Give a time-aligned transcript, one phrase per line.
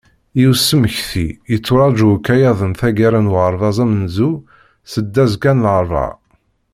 [0.41, 4.31] I usemekti, yetturaǧu ukayad n taggara n uɣerbaz amenzu
[4.91, 6.07] seldazekka n larebɛa.